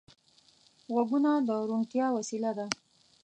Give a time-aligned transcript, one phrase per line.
[0.91, 2.65] غوږونه د روڼتیا وسیله ده